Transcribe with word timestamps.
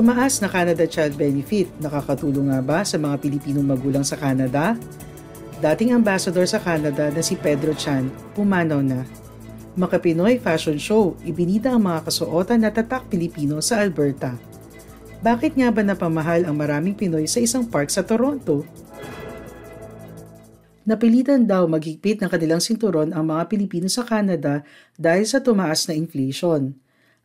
Tumaas 0.00 0.40
na 0.40 0.48
Canada 0.48 0.88
Child 0.88 1.12
Benefit. 1.12 1.68
Nakakatulong 1.76 2.48
nga 2.48 2.64
ba 2.64 2.80
sa 2.88 2.96
mga 2.96 3.20
Pilipinong 3.20 3.68
magulang 3.68 4.00
sa 4.00 4.16
Canada? 4.16 4.72
Dating 5.60 5.92
ambassador 5.92 6.48
sa 6.48 6.56
Canada 6.56 7.12
na 7.12 7.20
si 7.20 7.36
Pedro 7.36 7.76
Chan, 7.76 8.08
pumanaw 8.32 8.80
na. 8.80 9.04
Makapinoy 9.76 10.40
Fashion 10.40 10.80
Show, 10.80 11.20
ibinida 11.20 11.76
ang 11.76 11.84
mga 11.84 12.08
kasuotan 12.08 12.64
na 12.64 12.72
tatak 12.72 13.12
Pilipino 13.12 13.60
sa 13.60 13.84
Alberta. 13.84 14.40
Bakit 15.20 15.60
nga 15.60 15.68
ba 15.68 15.84
napamahal 15.84 16.48
ang 16.48 16.56
maraming 16.56 16.96
Pinoy 16.96 17.28
sa 17.28 17.44
isang 17.44 17.68
park 17.68 17.92
sa 17.92 18.00
Toronto? 18.00 18.64
Napilitan 20.88 21.44
daw 21.44 21.68
maghigpit 21.68 22.24
ng 22.24 22.30
kanilang 22.32 22.64
sinturon 22.64 23.12
ang 23.12 23.28
mga 23.28 23.52
Pilipino 23.52 23.84
sa 23.92 24.08
Canada 24.08 24.64
dahil 24.96 25.28
sa 25.28 25.44
tumaas 25.44 25.84
na 25.84 25.92
inflation. 25.92 26.72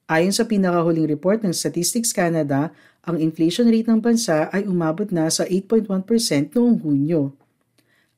Ayon 0.05 0.29
sa 0.29 0.45
pinakahuling 0.45 1.09
report 1.09 1.41
ng 1.41 1.49
Statistics 1.49 2.13
Canada, 2.13 2.69
ang 3.09 3.17
inflation 3.17 3.65
rate 3.65 3.89
ng 3.89 3.97
bansa 3.97 4.53
ay 4.53 4.69
umabot 4.69 5.09
na 5.09 5.25
sa 5.33 5.41
8.1% 5.49 5.89
noong 6.53 6.77
Hunyo. 6.85 7.33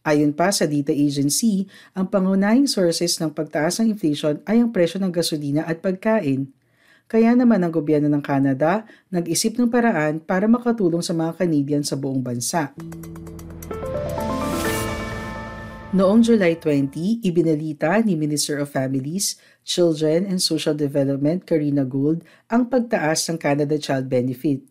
Ayon 0.04 0.36
pa 0.36 0.52
sa 0.52 0.68
Data 0.68 0.92
Agency, 0.92 1.64
ang 1.96 2.12
pangunahing 2.12 2.68
sources 2.68 3.16
ng 3.24 3.32
pagtaas 3.32 3.80
ng 3.80 3.96
inflation 3.96 4.44
ay 4.44 4.60
ang 4.60 4.76
presyo 4.76 5.00
ng 5.00 5.16
gasolina 5.16 5.64
at 5.64 5.80
pagkain. 5.80 6.52
Kaya 7.08 7.32
naman 7.40 7.64
ang 7.64 7.72
gobyerno 7.72 8.12
ng 8.12 8.20
Canada 8.20 8.84
nag-isip 9.08 9.56
ng 9.56 9.72
paraan 9.72 10.20
para 10.20 10.44
makatulong 10.44 11.00
sa 11.00 11.16
mga 11.16 11.40
Canadian 11.40 11.88
sa 11.88 11.96
buong 11.96 12.20
bansa. 12.20 12.76
Noong 15.96 16.20
July 16.20 16.60
20, 16.60 17.24
ibinalita 17.24 18.04
ni 18.04 18.20
Minister 18.20 18.60
of 18.60 18.68
Families, 18.68 19.40
Children 19.64 20.28
and 20.28 20.44
Social 20.44 20.76
Development 20.76 21.48
Karina 21.48 21.88
Gould 21.88 22.28
ang 22.52 22.68
pagtaas 22.68 23.24
ng 23.32 23.40
Canada 23.40 23.80
Child 23.80 24.12
Benefit. 24.12 24.68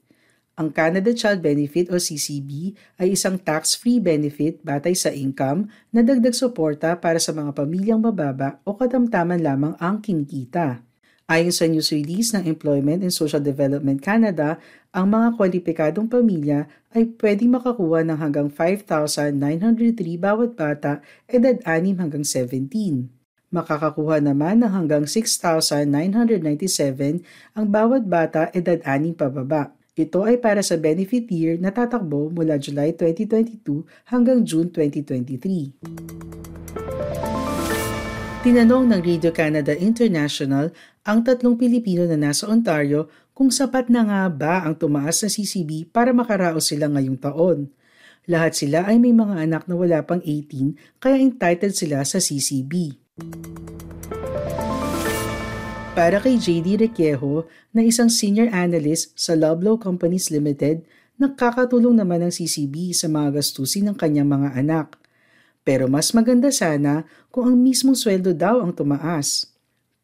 Ang 0.60 0.76
Canada 0.76 1.08
Child 1.16 1.40
Benefit 1.40 1.88
o 1.88 1.96
CCB 1.96 2.76
ay 3.00 3.16
isang 3.16 3.40
tax-free 3.40 3.96
benefit 3.96 4.60
batay 4.60 4.92
sa 4.92 5.08
income 5.08 5.72
na 5.88 6.04
dagdag 6.04 6.36
suporta 6.36 6.92
para 7.00 7.16
sa 7.16 7.32
mga 7.32 7.64
pamilyang 7.64 8.04
mababa 8.04 8.60
o 8.68 8.76
katamtaman 8.76 9.40
lamang 9.40 9.72
ang 9.80 10.04
kinikita. 10.04 10.84
Ayon 11.32 11.50
sa 11.50 11.64
news 11.64 11.90
release 11.96 12.36
ng 12.36 12.44
Employment 12.44 13.00
and 13.00 13.10
Social 13.10 13.40
Development 13.40 13.98
Canada, 13.98 14.60
ang 14.96 15.12
mga 15.12 15.36
kwalipikadong 15.36 16.08
pamilya 16.08 16.64
ay 16.96 17.12
pwedeng 17.20 17.52
makakuha 17.52 18.00
ng 18.00 18.16
hanggang 18.16 18.48
5,903 18.48 19.36
bawat 20.16 20.56
bata 20.56 21.04
edad 21.28 21.60
6 21.60 22.00
hanggang 22.00 22.24
17. 22.24 23.12
Makakakuha 23.52 24.24
naman 24.24 24.64
ng 24.64 24.72
hanggang 24.72 25.04
6,997 25.04 27.20
ang 27.52 27.66
bawat 27.68 28.08
bata 28.08 28.48
edad 28.56 28.80
6 28.80 29.20
pababa. 29.20 29.76
Ito 29.92 30.24
ay 30.24 30.40
para 30.40 30.64
sa 30.64 30.80
benefit 30.80 31.28
year 31.28 31.60
na 31.60 31.68
tatakbo 31.68 32.32
mula 32.32 32.56
July 32.56 32.96
2022 32.96 33.84
hanggang 34.08 34.48
June 34.48 34.72
2023. 34.72 35.76
Tinanong 38.46 38.94
ng 38.94 39.02
Radio 39.02 39.34
Canada 39.34 39.74
International 39.74 40.70
ang 41.02 41.26
tatlong 41.26 41.58
Pilipino 41.58 42.06
na 42.06 42.14
nasa 42.14 42.46
Ontario 42.46 43.10
kung 43.36 43.52
sapat 43.52 43.92
na 43.92 44.00
nga 44.08 44.22
ba 44.32 44.64
ang 44.64 44.72
tumaas 44.72 45.20
na 45.20 45.28
CCB 45.28 45.92
para 45.92 46.16
makaraos 46.16 46.72
sila 46.72 46.88
ngayong 46.88 47.20
taon. 47.20 47.68
Lahat 48.24 48.56
sila 48.56 48.88
ay 48.88 48.96
may 48.96 49.12
mga 49.12 49.44
anak 49.44 49.68
na 49.68 49.76
wala 49.76 50.00
pang 50.08 50.24
18 50.24 50.96
kaya 50.96 51.20
entitled 51.20 51.76
sila 51.76 52.00
sa 52.08 52.16
CCB. 52.16 52.96
Para 55.92 56.16
kay 56.24 56.40
JD 56.40 56.88
Requejo 56.88 57.44
na 57.76 57.84
isang 57.84 58.08
senior 58.08 58.48
analyst 58.56 59.12
sa 59.12 59.36
Loblaw 59.36 59.76
Companies 59.76 60.32
Limited, 60.32 60.88
nakakatulong 61.20 62.00
naman 62.00 62.24
ang 62.24 62.32
CCB 62.32 62.96
sa 62.96 63.12
mga 63.12 63.36
gastusin 63.36 63.92
ng 63.92 63.96
kanyang 64.00 64.32
mga 64.32 64.56
anak– 64.56 64.88
pero 65.66 65.90
mas 65.90 66.14
maganda 66.14 66.54
sana 66.54 67.02
kung 67.34 67.50
ang 67.50 67.58
mismong 67.58 67.98
sweldo 67.98 68.30
daw 68.30 68.62
ang 68.62 68.70
tumaas. 68.70 69.50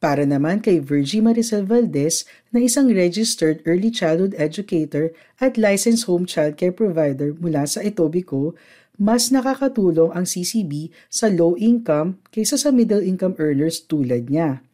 Para 0.02 0.26
naman 0.26 0.58
kay 0.58 0.82
Virgie 0.82 1.22
Maricel 1.22 1.62
Valdez 1.62 2.26
na 2.50 2.58
isang 2.58 2.90
registered 2.90 3.62
early 3.62 3.86
childhood 3.86 4.34
educator 4.34 5.14
at 5.38 5.54
licensed 5.54 6.10
home 6.10 6.26
childcare 6.26 6.74
provider 6.74 7.30
mula 7.38 7.62
sa 7.70 7.78
Etobicoke, 7.86 8.58
mas 8.98 9.30
nakakatulong 9.30 10.10
ang 10.10 10.26
CCB 10.26 10.91
sa 11.06 11.30
low 11.30 11.54
income 11.54 12.18
kaysa 12.34 12.58
sa 12.58 12.74
middle 12.74 12.98
income 12.98 13.38
earners 13.38 13.78
tulad 13.86 14.26
niya. 14.26 14.66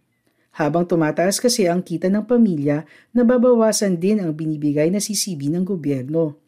Habang 0.57 0.89
tumataas 0.89 1.45
kasi 1.45 1.69
ang 1.69 1.85
kita 1.85 2.09
ng 2.09 2.25
pamilya, 2.25 2.89
nababawasan 3.13 4.01
din 4.01 4.25
ang 4.25 4.33
binibigay 4.33 4.89
na 4.89 4.97
CCB 4.97 5.53
ng 5.53 5.69
gobyerno. 5.69 6.41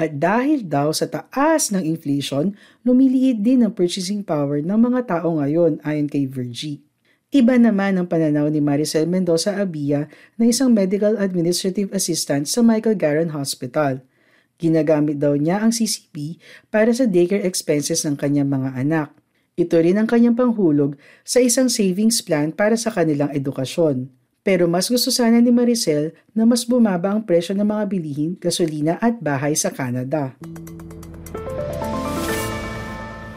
At 0.00 0.16
dahil 0.16 0.64
daw 0.64 0.96
sa 0.96 1.12
taas 1.12 1.68
ng 1.76 1.84
inflation, 1.84 2.56
lumiliit 2.88 3.44
din 3.44 3.68
ang 3.68 3.76
purchasing 3.76 4.24
power 4.24 4.64
ng 4.64 4.80
mga 4.80 5.12
tao 5.12 5.36
ngayon 5.36 5.84
ayon 5.84 6.08
kay 6.08 6.24
Virgie. 6.24 6.93
Iba 7.34 7.58
naman 7.58 7.98
ang 7.98 8.06
pananaw 8.06 8.46
ni 8.46 8.62
Maricel 8.62 9.10
Mendoza 9.10 9.58
Abia 9.58 10.06
na 10.38 10.46
isang 10.46 10.70
medical 10.70 11.18
administrative 11.18 11.90
assistant 11.90 12.46
sa 12.46 12.62
Michael 12.62 12.94
Garron 12.94 13.34
Hospital. 13.34 14.06
Ginagamit 14.54 15.18
daw 15.18 15.34
niya 15.34 15.58
ang 15.58 15.74
CCP 15.74 16.38
para 16.70 16.94
sa 16.94 17.10
daycare 17.10 17.42
expenses 17.42 18.06
ng 18.06 18.14
kanyang 18.14 18.54
mga 18.54 18.78
anak. 18.78 19.10
Ito 19.58 19.82
rin 19.82 19.98
ang 19.98 20.06
kanyang 20.06 20.38
panghulog 20.38 20.94
sa 21.26 21.42
isang 21.42 21.66
savings 21.66 22.22
plan 22.22 22.54
para 22.54 22.78
sa 22.78 22.94
kanilang 22.94 23.34
edukasyon. 23.34 24.14
Pero 24.46 24.70
mas 24.70 24.86
gusto 24.86 25.10
sana 25.10 25.42
ni 25.42 25.50
Maricel 25.50 26.14
na 26.38 26.46
mas 26.46 26.62
bumaba 26.62 27.18
ang 27.18 27.26
presyo 27.26 27.58
ng 27.58 27.66
mga 27.66 27.84
bilihin, 27.90 28.30
gasolina 28.38 28.94
at 29.02 29.18
bahay 29.18 29.58
sa 29.58 29.74
Canada. 29.74 30.38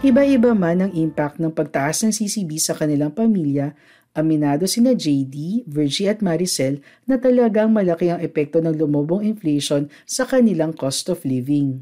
Iba-iba 0.06 0.54
man 0.54 0.78
ang 0.86 0.94
impact 0.94 1.42
ng 1.42 1.50
pagtaas 1.50 2.06
ng 2.06 2.14
CCB 2.14 2.62
sa 2.62 2.78
kanilang 2.78 3.10
pamilya, 3.10 3.74
aminado 4.14 4.70
sina 4.70 4.94
JD, 4.94 5.66
Virgie 5.66 6.06
at 6.06 6.22
Maricel 6.22 6.86
na 7.10 7.18
talagang 7.18 7.74
malaki 7.74 8.14
ang 8.14 8.22
epekto 8.22 8.62
ng 8.62 8.78
lumubong 8.78 9.26
inflation 9.26 9.90
sa 10.06 10.30
kanilang 10.30 10.78
cost 10.78 11.10
of 11.10 11.26
living. 11.26 11.82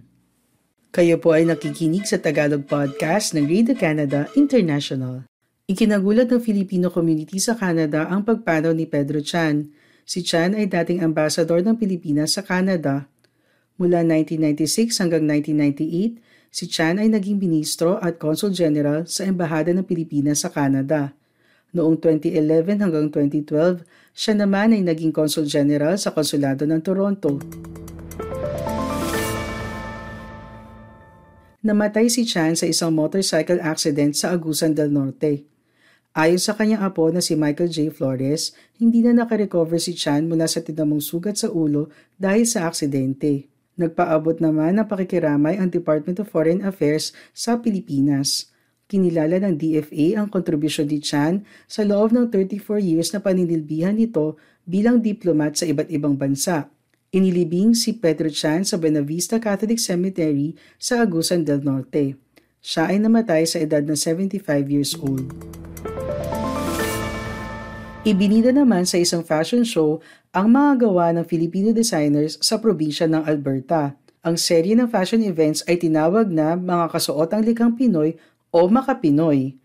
Kayo 0.95 1.19
po 1.19 1.35
ay 1.35 1.43
nakikinig 1.43 2.07
sa 2.07 2.15
Tagalog 2.15 2.63
Podcast 2.63 3.35
ng 3.35 3.51
Radio 3.51 3.75
Canada 3.75 4.31
International. 4.39 5.27
Ikinagulat 5.67 6.31
ng 6.31 6.39
Filipino 6.39 6.87
community 6.87 7.35
sa 7.35 7.51
Canada 7.59 8.07
ang 8.07 8.23
pagpanaw 8.23 8.71
ni 8.71 8.87
Pedro 8.87 9.19
Chan. 9.19 9.67
Si 10.07 10.23
Chan 10.23 10.55
ay 10.55 10.71
dating 10.71 11.03
ambassador 11.03 11.59
ng 11.59 11.75
Pilipinas 11.75 12.39
sa 12.39 12.47
Canada. 12.47 13.11
Mula 13.75 14.07
1996 14.07 15.03
hanggang 15.03 15.27
1998, 15.27 16.23
si 16.55 16.71
Chan 16.71 17.03
ay 17.03 17.11
naging 17.11 17.35
ministro 17.35 17.99
at 17.99 18.16
consul 18.16 18.55
general 18.55 19.03
sa 19.11 19.27
Embahada 19.27 19.75
ng 19.75 19.83
Pilipinas 19.83 20.47
sa 20.47 20.49
Canada. 20.55 21.11
Noong 21.75 21.99
2011 21.99 22.79
hanggang 22.79 23.11
2012, 23.11 23.83
siya 24.16 24.33
naman 24.39 24.71
ay 24.71 24.79
naging 24.79 25.12
consul 25.12 25.44
general 25.44 26.00
sa 26.00 26.15
Konsulado 26.15 26.63
ng 26.63 26.80
Toronto. 26.80 27.44
Namatay 31.59 32.07
si 32.07 32.24
Chan 32.24 32.56
sa 32.56 32.63
isang 32.71 32.95
motorcycle 32.95 33.59
accident 33.59 34.15
sa 34.15 34.31
Agusan 34.31 34.71
del 34.71 34.95
Norte. 34.95 35.44
Ayon 36.15 36.39
sa 36.39 36.56
kanyang 36.56 36.88
apo 36.88 37.12
na 37.12 37.19
si 37.19 37.35
Michael 37.35 37.68
J. 37.68 37.91
Flores, 37.91 38.56
hindi 38.80 39.03
na 39.03 39.12
nakarecover 39.12 39.75
si 39.75 39.91
Chan 39.91 40.24
mula 40.24 40.47
sa 40.47 40.63
tinamong 40.63 41.03
sugat 41.03 41.35
sa 41.35 41.51
ulo 41.51 41.91
dahil 42.15 42.47
sa 42.47 42.63
aksidente. 42.71 43.55
Nagpaabot 43.75 44.39
naman 44.39 44.80
ng 44.80 44.88
pakikiramay 44.88 45.60
ang 45.60 45.68
Department 45.68 46.24
of 46.24 46.31
Foreign 46.31 46.63
Affairs 46.63 47.12
sa 47.36 47.60
Pilipinas. 47.60 48.48
Kinilala 48.88 49.44
ng 49.44 49.60
DFA 49.60 50.16
ang 50.16 50.31
kontribusyon 50.31 50.88
ni 50.88 51.04
Chan 51.04 51.44
sa 51.68 51.83
loob 51.83 52.16
ng 52.16 52.31
34 52.31 52.80
years 52.80 53.12
na 53.12 53.19
paninilbihan 53.19 53.98
nito 53.98 54.39
bilang 54.63 55.04
diplomat 55.04 55.60
sa 55.60 55.68
iba't 55.68 55.92
ibang 55.92 56.16
bansa. 56.16 56.72
Inilibing 57.12 57.75
si 57.75 58.00
Pedro 58.00 58.31
Chan 58.31 58.63
sa 58.63 58.80
Buenavista 58.80 59.44
Catholic 59.44 59.80
Cemetery 59.81 60.56
sa 60.80 61.04
Agusan 61.04 61.44
del 61.44 61.60
Norte. 61.60 62.16
Siya 62.63 62.95
ay 62.95 63.04
namatay 63.04 63.44
sa 63.44 63.60
edad 63.60 63.83
na 63.83 64.00
75 64.00 64.39
years 64.71 64.95
old. 65.04 65.28
Ibinida 68.06 68.54
naman 68.54 68.86
sa 68.86 69.02
isang 69.02 69.25
fashion 69.25 69.66
show 69.66 69.98
ang 70.30 70.54
mga 70.54 70.86
gawa 70.86 71.10
ng 71.18 71.25
Filipino 71.25 71.74
designers 71.74 72.38
sa 72.38 72.62
probinsya 72.62 73.10
ng 73.10 73.25
Alberta. 73.25 73.98
Ang 74.22 74.38
serye 74.38 74.78
ng 74.78 74.86
fashion 74.86 75.25
events 75.25 75.66
ay 75.66 75.81
tinawag 75.81 76.30
na 76.30 76.54
mga 76.54 76.94
kasuotang 76.94 77.42
likhang 77.42 77.74
Pinoy 77.74 78.13
o 78.54 78.69
Makapinoy. 78.69 79.57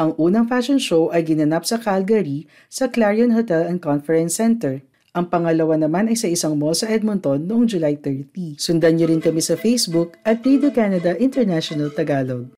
Ang 0.00 0.16
unang 0.16 0.48
fashion 0.48 0.80
show 0.80 1.12
ay 1.12 1.20
ginanap 1.20 1.68
sa 1.68 1.76
Calgary 1.76 2.48
sa 2.72 2.88
Clarion 2.88 3.36
Hotel 3.36 3.68
and 3.68 3.84
Conference 3.84 4.40
Center. 4.40 4.80
Ang 5.12 5.28
pangalawa 5.28 5.76
naman 5.76 6.08
ay 6.08 6.16
sa 6.16 6.32
isang 6.32 6.56
mall 6.56 6.72
sa 6.72 6.88
Edmonton 6.88 7.44
noong 7.44 7.68
July 7.68 8.00
30. 8.00 8.56
Sundan 8.56 8.96
niyo 8.96 9.12
rin 9.12 9.20
kami 9.20 9.44
sa 9.44 9.52
Facebook 9.52 10.16
at 10.24 10.40
Radio 10.40 10.72
Canada 10.72 11.12
International 11.20 11.92
Tagalog. 11.92 12.56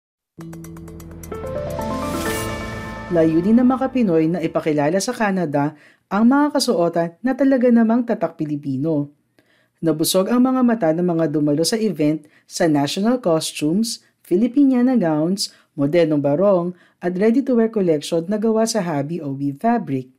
Layunin 3.14 3.62
ng 3.62 3.68
mga 3.70 3.94
Pinoy 3.94 4.26
na 4.26 4.42
ipakilala 4.42 4.98
sa 4.98 5.14
Canada 5.14 5.78
ang 6.10 6.26
mga 6.26 6.58
kasuotan 6.58 7.14
na 7.22 7.38
talaga 7.38 7.70
namang 7.70 8.02
tatak 8.02 8.34
Pilipino. 8.34 9.14
Nabusog 9.78 10.26
ang 10.26 10.42
mga 10.42 10.60
mata 10.66 10.90
ng 10.90 11.06
mga 11.06 11.30
dumalo 11.30 11.62
sa 11.62 11.78
event 11.78 12.26
sa 12.50 12.66
national 12.66 13.22
costumes, 13.22 14.02
Filipiniana 14.18 14.98
gowns, 14.98 15.54
modernong 15.78 16.18
barong, 16.18 16.66
at 16.98 17.14
ready-to-wear 17.14 17.70
collection 17.70 18.26
na 18.26 18.34
gawa 18.34 18.66
sa 18.66 18.82
hobby 18.82 19.22
o 19.22 19.30
weave 19.30 19.62
fabric. 19.62 20.10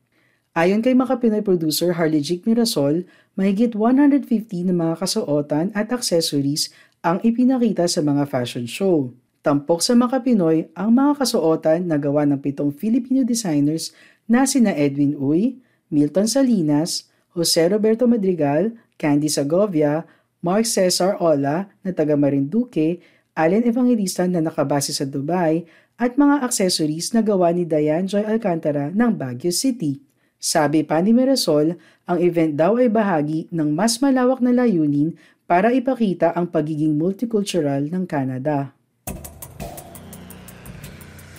Ayon 0.55 0.79
kay 0.79 0.95
Makapinoy 0.95 1.43
producer 1.43 1.99
Harley 1.99 2.23
Jick 2.23 2.47
Mirasol, 2.47 3.03
mahigit 3.35 3.75
150 3.75 4.71
na 4.71 4.75
mga 4.87 5.03
kasuotan 5.03 5.67
at 5.75 5.91
accessories 5.91 6.71
ang 7.03 7.19
ipinakita 7.27 7.91
sa 7.91 7.99
mga 7.99 8.23
fashion 8.23 8.63
show. 8.63 9.11
Tampok 9.45 9.85
sa 9.85 9.93
Makapinoy 9.93 10.73
ang 10.73 10.97
mga 10.97 11.21
kasuotan 11.21 11.85
na 11.85 12.01
gawa 12.01 12.25
ng 12.25 12.41
pitong 12.41 12.73
Filipino 12.73 13.21
designers 13.21 13.93
na 14.25 14.41
sina 14.49 14.73
Edwin 14.73 15.13
Uy, 15.13 15.61
Milton 15.93 16.25
Salinas, 16.25 17.13
Jose 17.37 17.61
Roberto 17.69 18.09
Madrigal, 18.09 18.73
Candy 18.97 19.29
Segovia, 19.29 20.01
Mark 20.41 20.65
Cesar 20.65 21.21
Ola 21.21 21.69
na 21.85 21.93
taga 21.93 22.17
Marinduque, 22.17 23.05
Allen 23.37 23.69
Evangelista 23.69 24.25
na 24.25 24.41
nakabase 24.41 24.89
sa 24.97 25.05
Dubai, 25.05 25.61
at 26.01 26.17
mga 26.17 26.41
accessories 26.41 27.13
na 27.13 27.21
gawa 27.21 27.53
ni 27.53 27.69
Diane 27.69 28.09
Joy 28.09 28.25
Alcantara 28.25 28.89
ng 28.89 29.13
Baguio 29.13 29.53
City. 29.53 30.01
Sabi 30.41 30.81
pa 30.81 30.97
ni 31.05 31.13
Mirasol, 31.13 31.77
ang 32.09 32.17
event 32.17 32.57
daw 32.57 32.81
ay 32.81 32.89
bahagi 32.89 33.45
ng 33.53 33.77
mas 33.77 34.01
malawak 34.01 34.41
na 34.41 34.57
layunin 34.57 35.13
para 35.45 35.69
ipakita 35.69 36.33
ang 36.33 36.49
pagiging 36.49 36.97
multicultural 36.97 37.85
ng 37.85 38.09
Canada. 38.09 38.73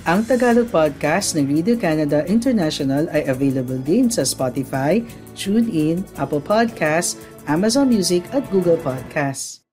Ang 0.06 0.22
Tagalog 0.22 0.70
podcast 0.70 1.34
ng 1.34 1.50
Radio 1.50 1.74
Canada 1.74 2.22
International 2.30 3.10
ay 3.10 3.26
available 3.26 3.82
din 3.82 4.06
sa 4.06 4.22
Spotify, 4.22 5.02
TuneIn, 5.34 6.06
Apple 6.14 6.38
Podcasts, 6.38 7.18
Amazon 7.50 7.90
Music 7.90 8.22
at 8.30 8.46
Google 8.46 8.78
Podcasts. 8.78 9.66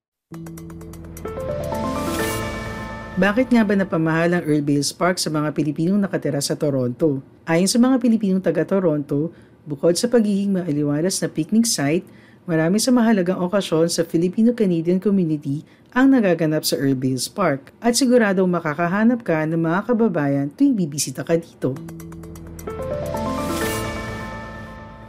Bakit 3.13 3.53
nga 3.53 3.62
ba 3.62 3.77
napamahal 3.77 4.33
ang 4.33 4.41
Earl 4.50 4.65
Bales 4.65 4.89
Park 4.89 5.21
sa 5.21 5.30
mga 5.30 5.53
Pilipinong 5.53 6.01
nakatira 6.01 6.41
sa 6.41 6.57
Toronto? 6.57 7.21
Ayon 7.45 7.69
sa 7.69 7.77
mga 7.77 8.01
Pilipinong 8.01 8.41
taga-Toronto, 8.41 9.30
bukod 9.69 9.94
sa 10.01 10.09
pagiging 10.09 10.57
maaliwalas 10.57 11.21
na 11.21 11.30
picnic 11.30 11.69
site, 11.69 12.09
marami 12.44 12.75
sa 12.75 12.92
mahalagang 12.92 13.40
okasyon 13.40 13.88
sa 13.88 14.04
Filipino-Canadian 14.04 15.00
community 15.00 15.63
ang 15.95 16.12
nagaganap 16.12 16.68
sa 16.68 16.75
Earl 16.75 16.98
Bales 17.00 17.31
Park 17.31 17.72
at 17.80 17.95
siguradong 17.95 18.51
makakahanap 18.51 19.24
ka 19.24 19.48
ng 19.48 19.62
mga 19.62 19.80
kababayan 19.88 20.48
tuwing 20.51 20.75
bibisita 20.75 21.24
ka 21.24 21.40
dito. 21.40 21.72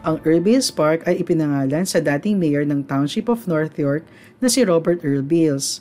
Ang 0.04 0.20
Earl 0.22 0.44
Bales 0.44 0.68
Park 0.68 1.08
ay 1.08 1.24
ipinangalan 1.24 1.88
sa 1.88 1.98
dating 1.98 2.36
mayor 2.36 2.62
ng 2.62 2.84
Township 2.84 3.26
of 3.26 3.48
North 3.48 3.74
York 3.80 4.04
na 4.38 4.52
si 4.52 4.60
Robert 4.62 5.00
Earl 5.00 5.24
Bales. 5.24 5.80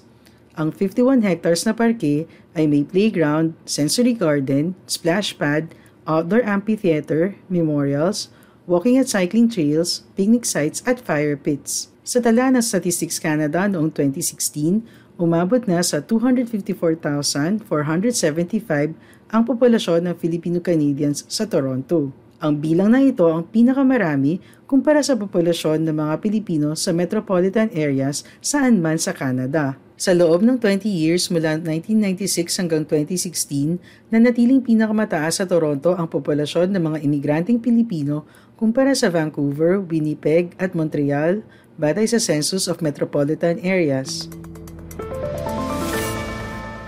Ang 0.55 0.71
51 0.71 1.27
hectares 1.27 1.67
na 1.67 1.75
parke 1.75 2.23
ay 2.55 2.63
may 2.65 2.87
playground, 2.87 3.53
sensory 3.67 4.15
garden, 4.15 4.79
splash 4.87 5.35
pad, 5.35 5.75
outdoor 6.07 6.41
amphitheater, 6.47 7.35
memorials, 7.51 8.31
walking 8.63 8.95
at 8.95 9.11
cycling 9.11 9.51
trails, 9.51 10.07
picnic 10.15 10.47
sites 10.47 10.79
at 10.87 10.95
fire 10.99 11.35
pits. 11.35 11.91
Sa 12.03 12.19
tala 12.23 12.51
ng 12.51 12.63
Statistics 12.63 13.19
Canada 13.19 13.67
noong 13.67 13.91
2016, 13.91 14.83
umabot 15.19 15.67
na 15.67 15.83
sa 15.83 15.99
254,475 15.99 18.95
ang 19.31 19.43
populasyon 19.43 20.07
ng 20.07 20.15
Filipino-Canadians 20.15 21.27
sa 21.27 21.43
Toronto. 21.47 22.11
Ang 22.43 22.59
bilang 22.59 22.91
na 22.91 22.99
ito 22.99 23.23
ang 23.31 23.47
pinakamarami 23.47 24.43
kumpara 24.67 24.99
sa 24.99 25.15
populasyon 25.15 25.87
ng 25.87 25.95
mga 25.95 26.19
Pilipino 26.19 26.75
sa 26.75 26.91
metropolitan 26.91 27.71
areas 27.71 28.27
saan 28.43 28.83
man 28.83 28.99
sa 28.99 29.15
Canada. 29.15 29.79
Sa 29.95 30.11
loob 30.11 30.43
ng 30.43 30.59
20 30.59 30.83
years 30.89 31.31
mula 31.31 31.55
1996 31.55 32.59
hanggang 32.59 32.83
2016, 32.83 33.79
nanatiling 34.11 34.59
pinakamataas 34.59 35.39
sa 35.39 35.47
Toronto 35.47 35.95
ang 35.95 36.11
populasyon 36.11 36.75
ng 36.75 36.83
mga 36.83 36.97
imigranteng 37.07 37.63
Pilipino 37.63 38.27
kumpara 38.57 38.93
sa 38.93 39.09
Vancouver, 39.09 39.81
Winnipeg 39.81 40.53
at 40.61 40.77
Montreal 40.77 41.41
batay 41.77 42.05
sa 42.05 42.21
Census 42.21 42.69
of 42.69 42.85
Metropolitan 42.85 43.57
Areas. 43.65 44.29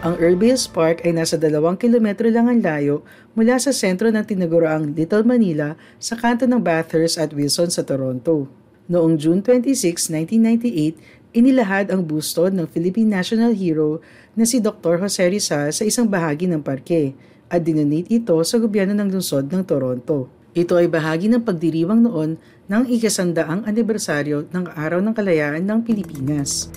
Ang 0.06 0.22
Urbiles 0.22 0.70
Park 0.70 1.02
ay 1.02 1.18
nasa 1.18 1.34
dalawang 1.34 1.82
kilometro 1.82 2.30
lang 2.30 2.46
ang 2.46 2.62
layo 2.62 3.02
mula 3.34 3.58
sa 3.58 3.74
sentro 3.74 4.14
ng 4.14 4.22
tinaguraang 4.22 4.94
Little 4.94 5.26
Manila 5.26 5.74
sa 5.98 6.14
kanto 6.14 6.46
ng 6.46 6.62
Bathurst 6.62 7.18
at 7.18 7.34
Wilson 7.34 7.74
sa 7.74 7.82
Toronto. 7.82 8.46
Noong 8.86 9.18
June 9.18 9.42
26, 9.42 10.14
1998, 10.14 11.34
inilahad 11.34 11.90
ang 11.90 12.06
busto 12.06 12.46
ng 12.46 12.70
Philippine 12.70 13.18
National 13.18 13.58
Hero 13.58 13.98
na 14.38 14.46
si 14.46 14.62
Dr. 14.62 15.02
Jose 15.02 15.26
Rizal 15.26 15.74
sa 15.74 15.82
isang 15.82 16.06
bahagi 16.06 16.46
ng 16.46 16.62
parke 16.62 17.18
at 17.50 17.66
dinonate 17.66 18.14
ito 18.14 18.38
sa 18.46 18.62
gobyerno 18.62 18.94
ng 18.94 19.10
lungsod 19.10 19.50
ng 19.50 19.66
Toronto. 19.66 20.35
Ito 20.56 20.80
ay 20.80 20.88
bahagi 20.88 21.28
ng 21.28 21.44
pagdiriwang 21.44 22.08
noon 22.08 22.40
ng 22.72 22.84
ikasandaang 22.88 23.68
anibersaryo 23.68 24.48
ng 24.56 24.72
Araw 24.72 25.04
ng 25.04 25.12
Kalayaan 25.12 25.68
ng 25.68 25.84
Pilipinas. 25.84 26.72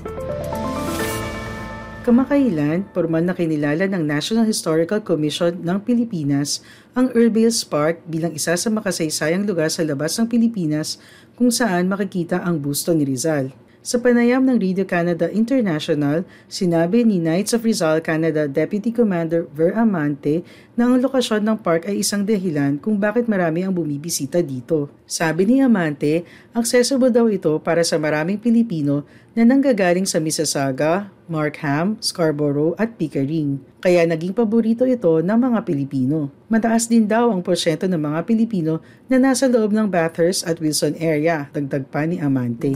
Kamakailan, 2.03 2.91
formal 2.91 3.23
na 3.23 3.39
kinilala 3.39 3.87
ng 3.87 4.03
National 4.03 4.51
Historical 4.51 4.99
Commission 4.99 5.63
ng 5.63 5.79
Pilipinas 5.87 6.59
ang 6.91 7.15
Earlbales 7.15 7.63
Park 7.63 8.03
bilang 8.11 8.35
isa 8.35 8.59
sa 8.59 8.67
makasaysayang 8.67 9.47
lugar 9.47 9.71
sa 9.71 9.87
labas 9.87 10.19
ng 10.19 10.27
Pilipinas 10.27 10.99
kung 11.39 11.55
saan 11.55 11.87
makikita 11.87 12.43
ang 12.43 12.59
busto 12.59 12.91
ni 12.91 13.07
Rizal. 13.07 13.55
Sa 13.79 14.03
panayam 14.03 14.43
ng 14.43 14.59
Radio 14.59 14.83
Canada 14.83 15.31
International, 15.31 16.27
sinabi 16.51 17.07
ni 17.07 17.23
Knights 17.23 17.55
of 17.55 17.63
Rizal 17.63 18.03
Canada 18.03 18.51
Deputy 18.51 18.91
Commander 18.91 19.47
Ver 19.55 19.71
Amante 19.79 20.43
na 20.75 20.91
ang 20.91 20.99
lokasyon 20.99 21.47
ng 21.47 21.59
park 21.63 21.87
ay 21.87 22.03
isang 22.03 22.27
dahilan 22.27 22.75
kung 22.83 22.99
bakit 22.99 23.31
marami 23.31 23.63
ang 23.63 23.71
bumibisita 23.71 24.43
dito. 24.43 24.91
Sabi 25.07 25.47
ni 25.47 25.63
Amante, 25.63 26.27
accessible 26.51 27.15
daw 27.15 27.31
ito 27.31 27.55
para 27.63 27.87
sa 27.87 28.03
maraming 28.03 28.43
Pilipino 28.43 29.07
na 29.39 29.47
nanggagaling 29.47 30.11
sa 30.11 30.19
Mississauga, 30.19 31.15
Markham, 31.31 32.03
Scarborough 32.03 32.75
at 32.83 32.99
Pickering. 32.99 33.63
Kaya 33.79 34.03
naging 34.11 34.35
paborito 34.35 34.83
ito 34.91 35.23
ng 35.23 35.39
mga 35.39 35.63
Pilipino. 35.63 36.35
Mataas 36.51 36.91
din 36.91 37.07
daw 37.07 37.31
ang 37.31 37.47
porsyento 37.47 37.87
ng 37.87 38.03
mga 38.03 38.27
Pilipino 38.27 38.83
na 39.07 39.23
nasa 39.23 39.47
loob 39.47 39.71
ng 39.71 39.87
Bathurst 39.87 40.43
at 40.51 40.59
Wilson 40.59 40.99
area, 40.99 41.47
dagdag 41.55 41.87
pa 41.95 42.03
ni 42.03 42.19
Amante. 42.19 42.75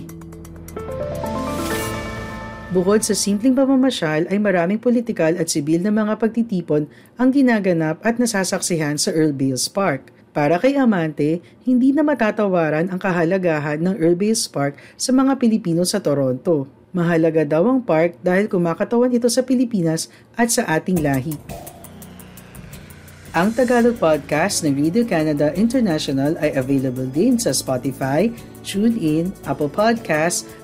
Bukod 2.72 3.04
sa 3.04 3.12
simpleng 3.12 3.52
pamamasyal 3.52 4.24
ay 4.32 4.40
maraming 4.40 4.80
politikal 4.80 5.36
at 5.36 5.52
sibil 5.52 5.84
na 5.84 5.92
mga 5.92 6.16
pagtitipon 6.16 6.88
ang 7.20 7.28
ginaganap 7.28 8.00
at 8.00 8.16
nasasaksihan 8.16 8.96
sa 8.96 9.12
Earl 9.12 9.36
Bales 9.36 9.68
Park. 9.68 10.08
Para 10.32 10.56
kay 10.56 10.80
Amante, 10.80 11.44
hindi 11.68 11.92
na 11.92 12.00
matatawaran 12.00 12.88
ang 12.88 12.96
kahalagahan 12.96 13.76
ng 13.76 14.00
Earl 14.00 14.16
Bales 14.16 14.48
Park 14.48 14.80
sa 14.96 15.12
mga 15.12 15.36
Pilipino 15.36 15.84
sa 15.84 16.00
Toronto. 16.00 16.64
Mahalaga 16.96 17.44
daw 17.44 17.68
ang 17.68 17.84
park 17.84 18.16
dahil 18.24 18.48
kumakatawan 18.48 19.12
ito 19.12 19.28
sa 19.28 19.44
Pilipinas 19.44 20.08
at 20.32 20.48
sa 20.48 20.64
ating 20.64 21.04
lahi. 21.04 21.36
Ang 23.32 23.52
Tagalog 23.56 23.96
podcast 23.96 24.60
ng 24.60 24.76
Radio 24.76 25.08
Canada 25.08 25.56
International 25.56 26.36
ay 26.36 26.52
available 26.52 27.08
din 27.08 27.40
sa 27.40 27.52
Spotify, 27.52 28.28
TuneIn, 28.60 29.32
Apple 29.48 29.72
Podcasts, 29.72 30.44